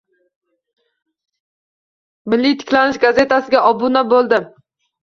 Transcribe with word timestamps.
Milliy 2.35 2.57
tiklanish 2.63 2.99
gazetasiga 3.07 3.65
obuna 3.71 4.09
bo'ldim. 4.17 4.53